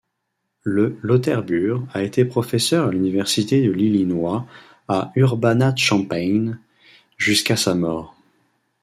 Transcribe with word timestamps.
Le 0.63 0.97
Lauterbur 1.03 1.85
a 1.93 2.01
été 2.01 2.25
professeur 2.25 2.87
à 2.87 2.91
l'université 2.91 3.61
de 3.63 3.71
l'Illinois 3.71 4.47
à 4.87 5.11
Urbana-Champaign 5.15 6.57
jusqu'à 7.17 7.55
sa 7.55 7.75
mort. 7.75 8.15